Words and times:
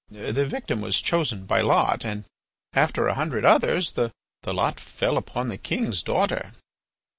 The 0.09 0.47
victim 0.47 0.81
was 0.81 0.99
chosen 0.99 1.45
by 1.45 1.61
lot, 1.61 2.03
and 2.03 2.25
after 2.73 3.05
a 3.07 3.13
hundred 3.13 3.45
others, 3.45 3.91
the 3.91 4.11
lot 4.47 4.79
fell 4.79 5.15
upon 5.15 5.49
the 5.49 5.59
king's 5.59 6.01
daughter. 6.01 6.53